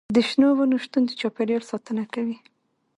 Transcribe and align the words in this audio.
د 0.15 0.17
شنو 0.29 0.47
ونو 0.57 0.75
شتون 0.83 1.03
د 1.05 1.11
چاپیریال 1.19 1.63
ساتنه 1.71 2.03
کوي. 2.13 2.37